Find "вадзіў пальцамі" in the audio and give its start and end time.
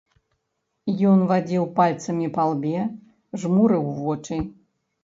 1.33-2.27